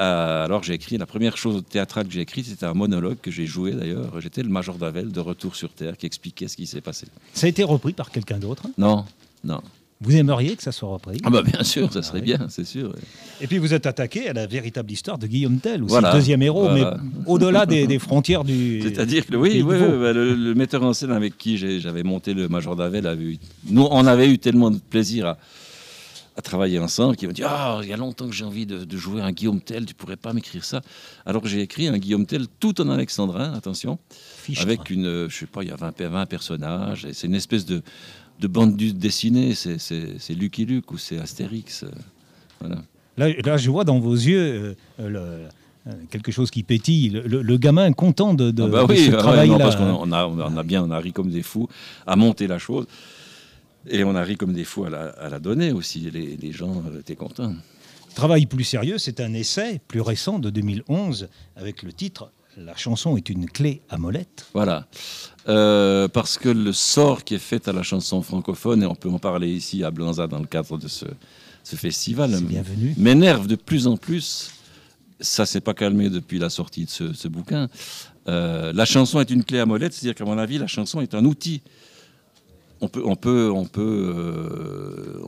Euh, 0.00 0.44
alors, 0.44 0.62
j'ai 0.62 0.74
écrit, 0.74 0.96
la 0.96 1.06
première 1.06 1.36
chose 1.36 1.64
théâtrale 1.68 2.06
que 2.06 2.12
j'ai 2.12 2.20
écrite, 2.20 2.46
c'était 2.46 2.66
un 2.66 2.74
monologue 2.74 3.16
que 3.20 3.32
j'ai 3.32 3.46
joué 3.46 3.72
d'ailleurs. 3.72 4.20
J'étais 4.20 4.42
le 4.44 4.48
Major 4.48 4.76
Davel 4.78 5.10
de 5.10 5.20
Retour 5.20 5.56
sur 5.56 5.70
Terre 5.72 5.96
qui 5.96 6.06
expliquait 6.06 6.46
ce 6.46 6.56
qui 6.56 6.66
s'est 6.68 6.80
passé. 6.80 7.06
Ça 7.34 7.46
a 7.46 7.48
été 7.48 7.64
repris 7.64 7.94
par 7.94 8.10
quelqu'un 8.12 8.38
d'autre. 8.38 8.62
Non, 8.78 9.04
non. 9.42 9.60
Vous 10.00 10.14
aimeriez 10.14 10.54
que 10.54 10.62
ça 10.62 10.70
soit 10.70 10.88
repris 10.90 11.18
Ah, 11.24 11.30
bah, 11.30 11.42
bien 11.42 11.64
sûr, 11.64 11.92
ça 11.92 12.02
serait 12.02 12.20
Ah 12.20 12.24
bien, 12.24 12.46
c'est 12.48 12.64
sûr. 12.64 12.94
Et 13.40 13.48
puis 13.48 13.58
vous 13.58 13.74
êtes 13.74 13.84
attaqué 13.86 14.28
à 14.28 14.32
la 14.32 14.46
véritable 14.46 14.92
histoire 14.92 15.18
de 15.18 15.26
Guillaume 15.26 15.58
Tell, 15.58 15.82
aussi 15.82 15.90
Voilà. 15.90 16.12
deuxième 16.12 16.40
héros, 16.42 16.68
Voilà. 16.68 16.98
mais 17.02 17.22
au-delà 17.26 17.66
des, 17.66 17.86
des 17.88 17.98
frontières 17.98 18.44
du. 18.44 18.80
C'est-à-dire 18.82 19.26
que 19.26 19.34
oui, 19.34 19.62
bah, 19.64 20.12
le, 20.12 20.34
le 20.36 20.54
metteur 20.54 20.84
en 20.84 20.92
scène 20.92 21.10
avec 21.10 21.36
qui 21.36 21.58
j'avais 21.80 22.04
monté 22.04 22.32
le 22.32 22.48
Major 22.48 22.76
Davel 22.76 23.06
avait 23.08 23.24
eu. 23.24 23.38
Nous, 23.68 23.86
on 23.90 24.06
avait 24.06 24.28
eu 24.28 24.38
tellement 24.38 24.70
de 24.70 24.78
plaisir 24.78 25.26
à, 25.26 25.38
à 26.36 26.42
travailler 26.42 26.78
ensemble 26.78 27.16
qu'il 27.16 27.26
m'a 27.26 27.34
dit 27.34 27.42
Ah, 27.44 27.80
il 27.82 27.88
y 27.88 27.92
a 27.92 27.96
longtemps 27.96 28.28
que 28.28 28.34
j'ai 28.34 28.44
envie 28.44 28.66
de, 28.66 28.84
de 28.84 28.96
jouer 28.96 29.20
un 29.20 29.32
Guillaume 29.32 29.60
Tell, 29.60 29.84
tu 29.84 29.94
pourrais 29.94 30.14
pas 30.16 30.32
m'écrire 30.32 30.64
ça? 30.64 30.80
Alors 31.26 31.44
j'ai 31.44 31.60
écrit 31.60 31.88
un 31.88 31.98
Guillaume 31.98 32.24
Tell 32.24 32.46
tout 32.60 32.80
en 32.80 32.88
alexandrin, 32.88 33.52
attention, 33.52 33.98
Fichtre. 34.44 34.62
avec 34.62 34.90
une, 34.90 35.26
je 35.28 35.36
sais 35.36 35.46
pas, 35.46 35.64
il 35.64 35.70
y 35.70 35.72
a 35.72 35.76
20, 35.76 35.90
pe- 35.90 36.04
20 36.04 36.26
personnages, 36.26 37.04
et 37.04 37.12
c'est 37.14 37.26
une 37.26 37.34
espèce 37.34 37.66
de, 37.66 37.82
de 38.40 38.46
bande 38.46 38.76
dessinée, 38.76 39.54
c'est- 39.54 40.34
Lucky 40.34 40.64
Luke 40.64 40.90
ou 40.92 40.98
c'est 40.98 41.18
Astérix. 41.18 41.82
euh, 41.84 41.90
Voilà. 42.60 42.82
Là, 43.16 43.28
là, 43.44 43.56
je 43.56 43.70
vois 43.70 43.84
dans 43.84 43.98
vos 43.98 44.14
yeux 44.14 44.38
euh, 44.40 44.74
euh, 45.00 45.48
le- 45.86 45.92
quelque 46.10 46.30
chose 46.30 46.50
qui 46.50 46.62
pétille. 46.62 47.08
Le, 47.10 47.22
le- 47.22 47.42
le 47.42 47.56
gamin 47.56 47.92
content 47.92 48.34
de, 48.34 48.50
de, 48.50 48.62
Ah 48.62 48.66
bah 48.68 48.84
de 48.86 48.92
oui, 48.92 49.06
ce 49.06 49.10
ah 49.14 49.16
travail-là. 49.16 49.58
parce 49.58 49.76
qu'on 49.76 50.12
a, 50.12 50.26
on 50.26 50.56
a, 50.56 50.62
bien, 50.62 50.84
on 50.84 50.90
a 50.90 50.98
ri 50.98 51.12
comme 51.12 51.30
des 51.30 51.42
fous 51.42 51.68
à 52.06 52.14
monter 52.16 52.46
la 52.46 52.58
chose. 52.58 52.86
Et 53.90 54.04
on 54.04 54.14
a 54.14 54.22
ri 54.22 54.36
comme 54.36 54.52
des 54.52 54.64
fous 54.64 54.84
à 54.84 54.90
la, 54.90 55.04
à 55.10 55.28
la 55.30 55.38
donner 55.40 55.72
aussi. 55.72 56.00
Les, 56.12 56.36
les 56.36 56.52
gens 56.52 56.82
étaient 56.98 57.16
contents. 57.16 57.54
Travail 58.14 58.46
plus 58.46 58.64
sérieux, 58.64 58.98
c'est 58.98 59.20
un 59.20 59.32
essai 59.34 59.80
plus 59.88 60.00
récent 60.00 60.38
de 60.38 60.50
2011 60.50 61.28
avec 61.56 61.82
le 61.82 61.92
titre 61.92 62.30
La 62.64 62.74
chanson 62.74 63.16
est 63.16 63.28
une 63.30 63.46
clé 63.46 63.82
à 63.88 63.98
molette. 63.98 64.46
Voilà. 64.52 64.88
Euh, 65.48 66.08
parce 66.08 66.38
que 66.38 66.48
le 66.48 66.72
sort 66.72 67.22
qui 67.22 67.34
est 67.34 67.38
fait 67.38 67.68
à 67.68 67.72
la 67.72 67.84
chanson 67.84 68.20
francophone, 68.20 68.82
et 68.82 68.86
on 68.86 68.96
peut 68.96 69.08
en 69.08 69.20
parler 69.20 69.48
ici 69.48 69.84
à 69.84 69.92
Blanza 69.92 70.26
dans 70.26 70.40
le 70.40 70.46
cadre 70.46 70.76
de 70.76 70.88
ce, 70.88 71.06
ce 71.62 71.76
festival, 71.76 72.36
m'énerve 72.96 73.46
de 73.46 73.54
plus 73.54 73.86
en 73.86 73.96
plus. 73.96 74.50
Ça 75.20 75.46
s'est 75.46 75.60
pas 75.60 75.74
calmé 75.74 76.10
depuis 76.10 76.38
la 76.38 76.50
sortie 76.50 76.84
de 76.84 76.90
ce, 76.90 77.12
ce 77.12 77.28
bouquin. 77.28 77.68
Euh, 78.26 78.72
la 78.72 78.84
chanson 78.84 79.20
est 79.20 79.30
une 79.30 79.44
clé 79.44 79.60
à 79.60 79.66
molette, 79.66 79.92
c'est-à-dire 79.92 80.16
qu'à 80.16 80.24
mon 80.24 80.38
avis, 80.38 80.58
la 80.58 80.66
chanson 80.66 81.00
est 81.00 81.14
un 81.14 81.24
outil. 81.24 81.62
On 82.80 82.88
peut, 82.88 83.02
on 83.04 83.16
peut, 83.64 84.14
euh, 84.16 85.20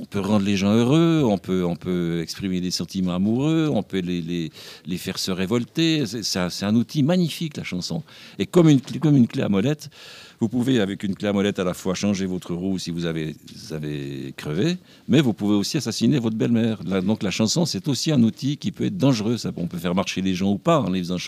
on 0.00 0.04
peut 0.04 0.20
rendre 0.20 0.44
les 0.44 0.56
gens 0.56 0.72
heureux, 0.72 1.22
on 1.24 1.36
peut, 1.38 1.64
on 1.64 1.74
peut 1.74 2.20
exprimer 2.20 2.60
des 2.60 2.70
sentiments 2.70 3.14
amoureux, 3.14 3.68
on 3.72 3.82
peut 3.82 3.98
les, 3.98 4.50
les, 4.86 4.96
faire 4.98 5.18
se 5.18 5.32
révolter. 5.32 6.04
C'est- 6.06 6.62
un, 6.64 6.76
outil 6.76 7.02
magnifique, 7.02 7.56
la 7.56 7.64
chanson. 7.64 8.02
Et 8.38 8.46
comme 8.46 8.68
une, 8.68 8.80
comme 8.80 9.16
une 9.16 9.26
clé 9.26 9.42
à 9.42 9.48
molette, 9.48 9.90
vous 10.38 10.48
pouvez, 10.48 10.80
avec 10.80 11.02
une 11.02 11.14
clé 11.14 11.28
à 11.28 11.32
molette, 11.32 11.58
à 11.58 11.64
la 11.64 11.74
fois 11.74 11.94
changer 11.94 12.26
votre 12.26 12.54
roue 12.54 12.78
si 12.78 12.90
vous 12.90 13.06
avez, 13.06 13.34
avez 13.70 14.34
crevé, 14.36 14.76
mais 15.08 15.20
vous 15.20 15.32
pouvez 15.32 15.54
aussi 15.54 15.76
assassiner 15.78 16.18
votre 16.18 16.36
belle-mère. 16.36 16.84
Donc 16.84 17.22
la 17.22 17.30
chanson, 17.30 17.64
c'est 17.64 17.88
aussi 17.88 18.12
un 18.12 18.22
outil 18.22 18.56
qui 18.56 18.70
peut 18.70 18.84
être 18.84 18.96
dangereux. 18.96 19.36
On 19.56 19.66
peut 19.66 19.78
faire 19.78 19.94
marcher 19.94 20.20
les 20.20 20.34
gens 20.34 20.50
ou 20.52 20.58
pas 20.58 20.80
en 20.80 20.90
les 20.90 21.00
faisant. 21.00 21.18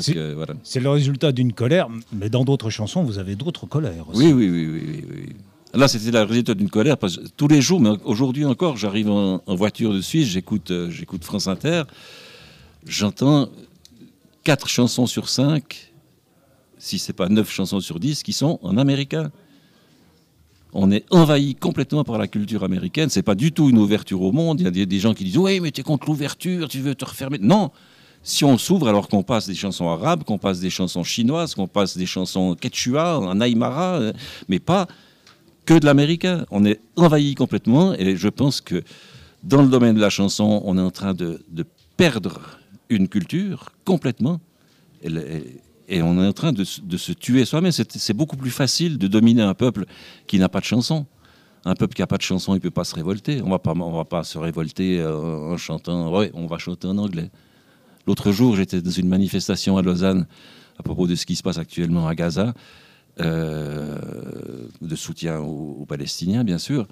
C'est- 0.00 0.16
euh, 0.16 0.34
voilà. 0.34 0.54
C'est 0.62 0.80
le 0.80 0.90
résultat 0.90 1.32
d'une 1.32 1.52
colère, 1.52 1.88
mais 2.12 2.28
dans 2.28 2.44
d'autres 2.44 2.70
chansons, 2.70 3.02
vous 3.02 3.18
avez 3.18 3.34
d'autres 3.36 3.66
colères 3.66 4.08
aussi. 4.08 4.18
Oui, 4.20 4.32
oui, 4.32 4.48
oui, 4.50 4.66
oui, 4.66 4.82
oui, 4.84 5.04
oui. 5.26 5.26
Là, 5.74 5.88
c'était 5.88 6.10
le 6.10 6.22
résultat 6.22 6.54
d'une 6.54 6.70
colère, 6.70 6.96
parce 6.96 7.16
que 7.18 7.26
tous 7.36 7.48
les 7.48 7.60
jours, 7.60 7.80
mais 7.80 7.90
aujourd'hui 8.04 8.44
encore, 8.44 8.76
j'arrive 8.76 9.10
en, 9.10 9.42
en 9.46 9.54
voiture 9.54 9.92
de 9.92 10.00
Suisse, 10.00 10.28
j'écoute 10.28 10.70
euh, 10.70 10.90
j'écoute 10.90 11.22
France 11.24 11.48
Inter, 11.48 11.82
j'entends 12.86 13.48
quatre 14.44 14.68
chansons 14.68 15.06
sur 15.06 15.28
cinq, 15.28 15.92
si 16.78 16.98
c'est 16.98 17.12
pas 17.12 17.28
neuf 17.28 17.50
chansons 17.50 17.80
sur 17.80 17.98
dix, 18.00 18.22
qui 18.22 18.32
sont 18.32 18.58
en 18.62 18.76
américain. 18.76 19.30
On 20.72 20.90
est 20.90 21.04
envahi 21.10 21.54
complètement 21.54 22.04
par 22.04 22.18
la 22.18 22.28
culture 22.28 22.62
américaine. 22.62 23.08
C'est 23.08 23.22
pas 23.22 23.34
du 23.34 23.50
tout 23.50 23.70
une 23.70 23.78
ouverture 23.78 24.20
au 24.20 24.30
monde. 24.32 24.60
Il 24.60 24.64
y 24.64 24.66
a 24.66 24.70
des, 24.70 24.84
des 24.84 24.98
gens 24.98 25.14
qui 25.14 25.24
disent 25.24 25.38
oui, 25.38 25.58
mais 25.60 25.70
tu 25.70 25.80
es 25.80 25.84
contre 25.84 26.06
l'ouverture, 26.06 26.68
tu 26.68 26.80
veux 26.80 26.94
te 26.94 27.04
refermer. 27.04 27.38
Non. 27.40 27.70
Si 28.26 28.44
on 28.44 28.58
s'ouvre 28.58 28.88
alors 28.88 29.08
qu'on 29.08 29.22
passe 29.22 29.46
des 29.46 29.54
chansons 29.54 29.88
arabes, 29.88 30.24
qu'on 30.24 30.36
passe 30.36 30.58
des 30.58 30.68
chansons 30.68 31.04
chinoises, 31.04 31.54
qu'on 31.54 31.68
passe 31.68 31.96
des 31.96 32.06
chansons 32.06 32.56
quechua, 32.56 33.20
en 33.20 33.40
aymara, 33.40 34.00
euh, 34.00 34.12
mais 34.48 34.58
pas 34.58 34.88
que 35.64 35.74
de 35.74 35.86
l'américain. 35.86 36.44
On 36.50 36.64
est 36.64 36.80
envahi 36.96 37.36
complètement 37.36 37.94
et 37.94 38.16
je 38.16 38.28
pense 38.28 38.60
que 38.60 38.82
dans 39.44 39.62
le 39.62 39.68
domaine 39.68 39.94
de 39.94 40.00
la 40.00 40.10
chanson, 40.10 40.60
on 40.64 40.76
est 40.76 40.80
en 40.80 40.90
train 40.90 41.14
de, 41.14 41.40
perdre 41.96 42.58
une 42.88 43.06
culture 43.06 43.70
complètement. 43.84 44.40
Et, 45.04 46.02
on 46.02 46.20
est 46.20 46.26
en 46.26 46.32
train 46.32 46.52
de, 46.52 46.64
se 46.64 47.12
tuer 47.12 47.44
soi-même. 47.44 47.70
C'est 47.70 48.12
beaucoup 48.12 48.36
plus 48.36 48.50
facile 48.50 48.98
de 48.98 49.06
dominer 49.06 49.42
un 49.42 49.54
peuple 49.54 49.84
qui 50.26 50.40
n'a 50.40 50.48
pas 50.48 50.58
de 50.58 50.64
chanson. 50.64 51.06
Un 51.64 51.76
peuple 51.76 51.94
qui 51.94 52.02
n'a 52.02 52.08
pas 52.08 52.18
de 52.18 52.22
chanson, 52.22 52.54
il 52.54 52.56
ne 52.56 52.60
peut 52.60 52.72
pas 52.72 52.82
se 52.82 52.96
révolter. 52.96 53.40
On 53.40 53.52
on 53.52 53.92
va 53.92 54.04
pas 54.04 54.24
se 54.24 54.36
révolter 54.36 54.98
euh, 54.98 55.52
en 55.52 55.56
chantant. 55.56 56.12
Ouais, 56.12 56.32
on 56.34 56.48
va 56.48 56.58
chanter 56.58 56.88
en 56.88 56.98
anglais. 56.98 57.30
L'autre 58.06 58.32
jour, 58.32 58.56
j'étais 58.56 58.80
dans 58.80 58.90
une 58.90 59.08
manifestation 59.08 59.76
à 59.76 59.82
Lausanne 59.82 60.26
à 60.78 60.82
propos 60.82 61.06
de 61.06 61.14
ce 61.14 61.26
qui 61.26 61.36
se 61.36 61.42
passe 61.42 61.58
actuellement 61.58 62.06
à 62.06 62.14
Gaza, 62.14 62.54
euh, 63.20 63.98
de 64.80 64.96
soutien 64.96 65.38
aux, 65.38 65.86
Palestiniens, 65.88 66.44
bien 66.44 66.58
sûr. 66.58 66.86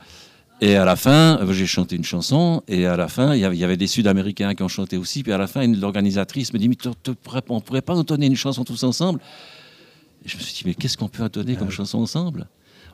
Et 0.61 0.77
à 0.77 0.85
la 0.85 0.97
fin, 0.97 1.41
j'ai 1.51 1.67
chanté 1.67 1.97
une 1.97 2.05
chanson, 2.05 2.63
et 2.69 2.87
à 2.87 2.97
la 2.97 3.09
fin, 3.09 3.35
il 3.35 3.41
y 3.41 3.65
avait 3.65 3.77
des 3.77 3.87
Sud-Américains 3.87 4.55
qui 4.55 4.63
ont 4.63 4.69
chanté 4.69 4.97
aussi. 4.97 5.23
Puis 5.23 5.33
à 5.33 5.39
la 5.39 5.47
fin, 5.47 5.67
l'organisatrice 5.67 6.53
me 6.53 6.59
dit 6.59 6.69
Mais 6.69 6.77
on 6.87 7.57
ne 7.57 7.61
pourrait 7.61 7.83
pas 7.83 7.95
entonner 7.95 8.27
une 8.27 8.37
chanson 8.37 8.65
tous 8.65 8.85
ensemble? 8.85 9.21
Et 10.25 10.29
Je 10.29 10.37
me 10.37 10.43
suis 10.43 10.55
dit 10.55 10.63
Mais 10.65 10.75
qu'est-ce 10.75 10.97
qu'on 10.97 11.09
peut 11.09 11.25
entonner 11.25 11.57
comme 11.57 11.71
chanson 11.71 11.99
ensemble? 11.99 12.47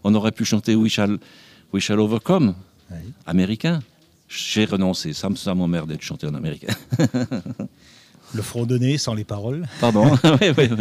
On 0.03 0.15
aurait 0.15 0.33
pu 0.33 0.45
chanter 0.45 0.75
We 0.75 0.91
Shall, 0.91 1.19
We 1.73 1.83
Shall 1.83 2.01
Overcome, 2.01 2.55
américain. 3.27 3.81
J'ai 4.27 4.65
renoncé. 4.65 5.13
Ça, 5.13 5.29
ça 5.37 5.55
m'emmerde 5.55 5.95
de 5.95 6.01
chanter 6.01 6.27
en 6.27 6.35
américain. 6.35 6.75
Le 8.35 8.43
fredonner 8.43 8.97
sans 8.99 9.15
les 9.15 9.25
paroles. 9.25 9.67
Pardon. 9.81 10.17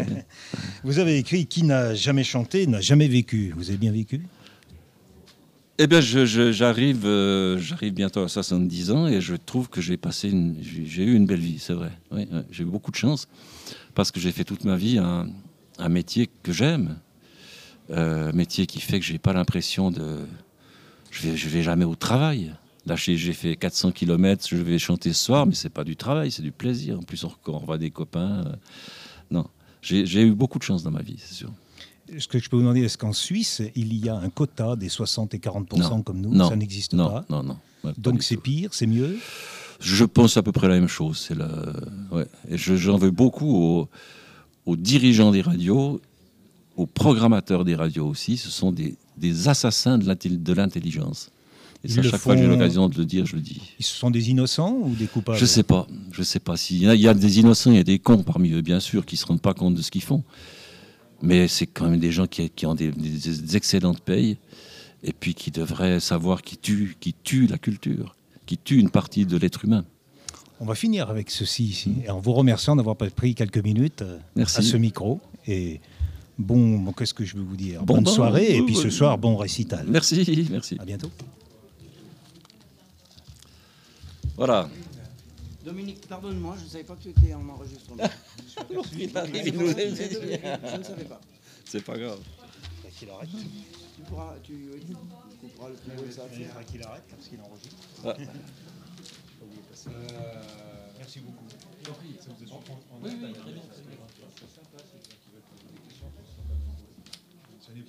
Vous 0.83 0.99
avez 0.99 1.17
écrit 1.17 1.47
Qui 1.47 1.63
n'a 1.63 1.95
jamais 1.95 2.23
chanté 2.23 2.67
n'a 2.67 2.81
jamais 2.81 3.07
vécu. 3.07 3.53
Vous 3.57 3.69
avez 3.69 3.77
bien 3.77 3.91
vécu? 3.91 4.21
Eh 5.81 5.87
bien, 5.87 6.01
j'arrive, 6.01 7.05
euh, 7.05 7.57
j'arrive 7.57 7.93
bientôt 7.93 8.21
à 8.21 8.27
70 8.27 8.91
ans 8.91 9.07
et 9.07 9.21
je 9.21 9.35
trouve 9.35 9.69
que 9.69 9.79
j'ai 9.79 9.95
passé, 9.95 10.29
une, 10.29 10.57
j'ai 10.61 11.03
eu 11.03 11.15
une 11.15 11.25
belle 11.25 11.39
vie, 11.39 11.57
c'est 11.57 11.73
vrai. 11.73 11.91
Oui, 12.11 12.27
j'ai 12.51 12.63
eu 12.63 12.65
beaucoup 12.65 12.91
de 12.91 12.97
chance 12.97 13.29
parce 13.95 14.11
que 14.11 14.19
j'ai 14.19 14.33
fait 14.33 14.43
toute 14.43 14.65
ma 14.65 14.75
vie 14.75 14.97
un, 14.97 15.29
un 15.77 15.89
métier 15.89 16.29
que 16.43 16.51
j'aime, 16.51 16.97
euh, 17.91 18.27
un 18.29 18.31
métier 18.33 18.65
qui 18.65 18.81
fait 18.81 18.99
que 18.99 19.05
j'ai 19.05 19.19
pas 19.19 19.31
l'impression 19.31 19.89
de, 19.89 20.25
je 21.11 21.27
vais, 21.29 21.37
je 21.37 21.47
vais 21.47 21.63
jamais 21.63 21.85
au 21.85 21.95
travail. 21.95 22.53
Là, 22.85 22.95
j'ai 22.95 23.33
fait 23.33 23.55
400 23.55 23.91
km, 23.91 24.47
je 24.49 24.55
vais 24.55 24.79
chanter 24.79 25.13
ce 25.13 25.25
soir, 25.25 25.45
mais 25.45 25.53
c'est 25.53 25.69
pas 25.69 25.83
du 25.83 25.95
travail, 25.95 26.31
c'est 26.31 26.41
du 26.41 26.51
plaisir. 26.51 26.97
En 26.97 27.03
plus, 27.03 27.23
on, 27.23 27.31
on 27.47 27.57
voit 27.59 27.77
des 27.77 27.91
copains. 27.91 28.45
Euh, 28.45 28.55
non, 29.31 29.45
j'ai 29.81 30.21
eu 30.21 30.33
beaucoup 30.33 30.59
de 30.59 30.63
chance 30.63 30.83
dans 30.83 30.91
ma 30.91 31.01
vie, 31.01 31.17
c'est 31.19 31.35
sûr. 31.35 31.51
Ce 32.17 32.27
que 32.27 32.39
je 32.39 32.49
peux 32.49 32.55
vous 32.55 32.63
demander, 32.63 32.81
est-ce 32.81 32.97
qu'en 32.97 33.13
Suisse, 33.13 33.61
il 33.75 33.93
y 33.93 34.09
a 34.09 34.15
un 34.15 34.29
quota 34.29 34.75
des 34.75 34.89
60 34.89 35.33
et 35.35 35.39
40 35.39 36.03
comme 36.03 36.21
nous? 36.21 36.33
Non, 36.33 36.49
Ça 36.49 36.55
n'existe 36.55 36.97
pas 36.97 37.25
Non, 37.29 37.43
non. 37.43 37.57
Donc 37.97 38.23
c'est 38.23 38.37
pire, 38.37 38.73
c'est 38.73 38.87
mieux? 38.87 39.17
Je 39.79 40.03
pense 40.03 40.35
à 40.35 40.43
peu 40.43 40.51
près 40.51 40.67
la 40.67 40.75
même 40.75 40.87
chose. 40.89 41.17
C'est 41.27 41.35
la... 41.35 41.47
ouais. 42.11 42.25
Et 42.49 42.57
j'en 42.57 42.97
veux 42.97 43.11
beaucoup 43.11 43.55
aux, 43.55 43.89
aux, 44.65 44.75
dirigeants 44.75 45.31
des 45.31 45.41
radios, 45.41 46.01
aux 46.75 46.85
programmateurs 46.85 47.63
des 47.63 47.75
radios 47.75 48.07
aussi. 48.07 48.35
Ce 48.35 48.49
sont 48.49 48.71
des, 48.71 48.95
des 49.17 49.47
assassins 49.47 49.97
de 49.97 50.53
l'intelligence. 50.53 51.29
Et 51.83 51.97
à 51.97 52.03
chaque 52.03 52.19
fois 52.19 52.35
que 52.35 52.41
j'ai 52.41 52.47
l'occasion 52.47 52.89
de 52.89 52.97
le 52.97 53.05
dire, 53.05 53.25
je 53.25 53.35
le 53.35 53.41
dis. 53.41 53.61
Ils 53.79 53.85
sont 53.85 54.11
des 54.11 54.29
innocents 54.29 54.77
ou 54.81 54.93
des 54.95 55.07
coupables 55.07 55.37
Je 55.37 55.45
sais 55.45 55.63
pas. 55.63 55.87
Je 56.11 56.23
sais 56.23 56.39
pas. 56.39 56.57
S'il 56.57 56.77
y, 56.77 56.97
y, 56.97 57.07
a 57.07 57.13
des 57.13 57.39
innocents, 57.39 57.71
il 57.71 57.77
y 57.77 57.79
a 57.79 57.83
des 57.83 57.99
cons 57.99 58.23
parmi 58.23 58.51
eux, 58.51 58.61
bien 58.61 58.81
sûr, 58.81 59.05
qui 59.05 59.15
se 59.15 59.25
rendent 59.25 59.41
pas 59.41 59.53
compte 59.53 59.75
de 59.75 59.81
ce 59.81 59.89
qu'ils 59.89 60.03
font. 60.03 60.23
Mais 61.21 61.47
c'est 61.47 61.67
quand 61.67 61.89
même 61.89 61.99
des 61.99 62.11
gens 62.11 62.27
qui, 62.27 62.49
qui 62.49 62.65
ont 62.65 62.75
des, 62.75 62.91
des, 62.91 63.55
excellentes 63.55 64.01
payes 64.01 64.37
et 65.03 65.13
puis 65.13 65.33
qui 65.33 65.51
devraient 65.51 65.99
savoir 65.99 66.41
qui 66.41 66.57
tue, 66.57 66.97
qui 66.99 67.13
tue 67.13 67.47
la 67.47 67.57
culture, 67.57 68.15
qui 68.45 68.57
tue 68.57 68.79
une 68.79 68.89
partie 68.89 69.25
de 69.25 69.37
l'être 69.37 69.63
humain. 69.65 69.85
On 70.61 70.65
va 70.65 70.75
finir 70.75 71.09
avec 71.09 71.29
ceci 71.29 71.63
ici, 71.63 71.95
en 72.09 72.19
vous 72.19 72.33
remerciant 72.33 72.75
d'avoir 72.75 72.97
pris 72.97 73.33
quelques 73.33 73.63
minutes 73.63 74.01
euh, 74.01 74.17
Merci. 74.35 74.57
à 74.57 74.61
ce 74.61 74.75
micro. 74.75 75.21
Et 75.47 75.79
bon, 76.37 76.77
bon 76.79 76.91
qu'est-ce 76.91 77.13
que 77.13 77.23
je 77.23 77.37
veux 77.37 77.43
vous 77.43 77.55
dire? 77.55 77.81
Bonne 77.83 78.05
soirée, 78.05 78.57
et 78.57 78.61
puis 78.61 78.75
ce 78.75 78.89
soir, 78.89 79.17
bon 79.17 79.37
récital. 79.37 79.85
Merci, 79.87 80.47
merci. 80.51 80.77
À 80.79 80.83
bientôt. 80.83 81.09
Voilà. 84.39 84.69
Dominique, 85.65 86.07
pardonne-moi, 86.07 86.55
je 86.57 86.63
ne 86.63 86.69
savais 86.69 86.85
pas 86.85 86.95
que 86.95 87.01
tu 87.01 87.09
étais 87.09 87.33
en 87.33 87.49
enregistrement. 87.49 88.01
je 88.69 88.73
ne 90.77 90.83
savais 90.83 91.03
pas. 91.03 91.19
C'est 91.65 91.83
pas 91.83 91.97
grave. 91.97 92.21
Qu'il 92.97 93.09
arrête. 93.09 93.27
Tu 93.31 94.01
pourras, 94.03 94.35
tu, 94.41 94.71
tu 94.87 94.95
couperas 95.41 95.67
le 95.67 95.75
plus 95.75 96.07
de 96.07 96.11
ça. 96.11 96.23
Il 96.31 96.45
faudra 96.45 96.63
qu'il 96.63 96.81
arrête 96.83 97.03
parce 97.09 97.27
qu'il 97.27 97.41
enregistre. 97.41 97.75
Ah. 98.05 98.15
Euh, 99.87 100.41
merci 100.97 101.19
beaucoup. 101.19 101.43
Oui, 103.03 103.11
oui, 103.21 103.33
très 103.33 103.51
bien. 103.51 103.61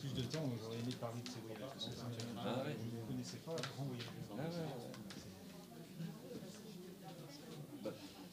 Plus 0.00 0.14
de 0.14 0.22
temps, 0.22 0.50
j'aurais 0.60 0.78
aimé 0.78 0.94
parler 1.00 1.20
de 1.22 1.28
ces 1.28 1.40
voyages. 1.46 1.90
Ah, 2.38 2.64
ouais. 2.64 2.76
Vous 2.80 2.96
ne 2.96 3.06
connaissez 3.06 3.36
pas, 3.38 3.54
grand 3.54 3.84
voyage. 3.84 4.06
Ah, 4.32 4.42
ouais. 4.42 5.00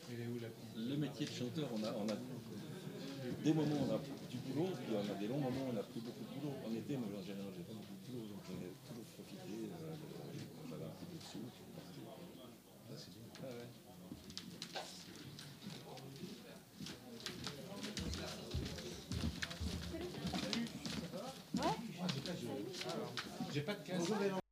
Le 0.10 0.96
métier 0.96 1.26
de 1.26 1.32
chanteur, 1.32 1.68
on 1.76 1.84
a, 1.84 1.92
on 1.92 2.08
a 2.08 2.16
des 3.44 3.54
moments 3.54 3.76
où 3.76 3.92
on 3.92 3.96
a 3.96 4.00
du 4.30 4.38
boulot, 4.38 4.70
puis 4.86 4.96
on 4.96 5.12
a 5.12 5.16
des 5.20 5.28
longs 5.28 5.40
moments 5.40 5.66
où 5.68 5.70
on 5.72 5.74
n'a 5.74 5.84
plus 5.84 6.00
beaucoup 6.02 6.24
de 6.24 6.40
boulot. 6.40 6.54
En 6.66 6.72
été, 6.74 6.96
moi, 6.96 7.08
en 7.20 7.22
général, 7.26 7.52
j'ai 7.58 7.64
pas 7.64 7.74
beaucoup 7.74 7.96
de 8.00 8.08
boulot, 8.08 8.28
donc 8.32 8.40
j'en 8.48 8.56
ai 8.56 8.72
toujours 8.88 9.04
profité. 9.20 9.68
Euh, 9.68 9.96
J'avais 10.70 10.86
un 10.86 10.96
peu 10.96 11.06
de 11.12 11.20
sous. 11.22 11.44
Là, 12.90 12.96
c'est 12.96 13.12
bien. 13.12 13.26
Ah, 21.60 21.66
ouais. 21.68 21.76
J'ai 23.54 23.62
pas 23.62 23.74
de 23.74 23.84
casque. 23.84 24.47